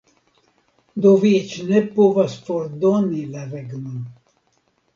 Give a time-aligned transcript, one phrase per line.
[1.05, 4.05] Do vi eĉ ne povas fordoni la regnon.